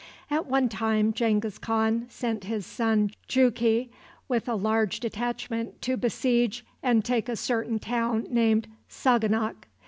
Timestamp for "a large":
4.49-4.99